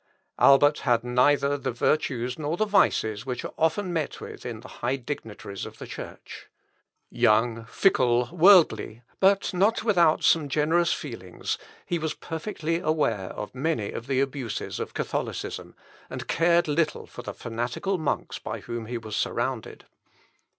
Albert 0.39 0.79
had 0.79 1.03
neither 1.03 1.59
the 1.59 1.71
virtues 1.71 2.39
nor 2.39 2.57
the 2.57 2.65
vices 2.65 3.23
which 3.23 3.45
are 3.45 3.53
often 3.55 3.93
met 3.93 4.19
with 4.19 4.47
in 4.47 4.61
the 4.61 4.67
high 4.81 4.95
dignitaries 4.95 5.63
of 5.63 5.77
the 5.77 5.85
church. 5.85 6.49
Young, 7.11 7.65
fickle, 7.65 8.27
worldly, 8.31 9.03
but 9.19 9.53
not 9.53 9.83
without 9.83 10.23
some 10.23 10.49
generous 10.49 10.91
feelings, 10.91 11.59
he 11.85 11.99
was 11.99 12.15
perfectly 12.15 12.79
aware 12.79 13.29
of 13.33 13.53
many 13.53 13.91
of 13.91 14.07
the 14.07 14.21
abuses 14.21 14.79
of 14.79 14.95
Catholicism, 14.95 15.75
and 16.09 16.27
cared 16.27 16.67
little 16.67 17.05
for 17.05 17.21
the 17.21 17.31
fanatical 17.35 17.99
monks 17.99 18.39
by 18.39 18.61
whom 18.61 18.87
he 18.87 18.97
was 18.97 19.15
surrounded. 19.15 19.85